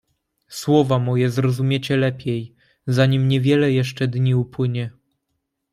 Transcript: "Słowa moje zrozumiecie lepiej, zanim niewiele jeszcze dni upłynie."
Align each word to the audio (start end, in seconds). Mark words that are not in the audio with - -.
"Słowa 0.47 0.99
moje 0.99 1.29
zrozumiecie 1.29 1.97
lepiej, 1.97 2.55
zanim 2.87 3.27
niewiele 3.27 3.71
jeszcze 3.71 4.07
dni 4.07 4.35
upłynie." 4.35 4.91